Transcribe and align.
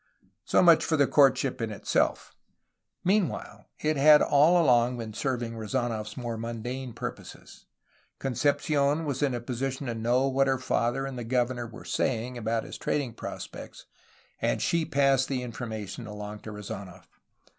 So 0.45 0.63
much 0.63 0.83
for 0.83 0.97
the 0.97 1.05
courtship 1.05 1.61
in 1.61 1.69
itself. 1.69 2.33
Meanwhile, 3.03 3.65
it 3.83 3.97
had 3.97 4.19
all 4.23 4.59
along 4.59 4.97
been 4.97 5.13
serving 5.13 5.53
Rezanof 5.53 6.07
's 6.07 6.17
more 6.17 6.37
mundane 6.39 6.93
purposes. 6.93 7.67
Con 8.17 8.33
THE 8.33 8.39
ROMANTIC 8.43 8.65
PERIOD, 8.65 9.05
1782 9.05 9.05
1810 9.05 9.05
415 9.05 9.05
cepci6n 9.05 9.05
was 9.05 9.21
in 9.21 9.33
a 9.35 9.45
position 9.45 9.85
to 9.85 9.93
know 9.93 10.27
what 10.27 10.47
her 10.47 10.57
father 10.57 11.05
and 11.05 11.19
the 11.19 11.23
governor 11.23 11.67
were 11.67 11.85
saying 11.85 12.35
about 12.35 12.63
his 12.63 12.79
trading 12.79 13.13
projects, 13.13 13.85
and 14.39 14.59
she 14.59 14.85
passed 14.85 15.27
the 15.27 15.43
information 15.43 16.07
along 16.07 16.39
to 16.39 16.51
Rezanof. 16.51 17.03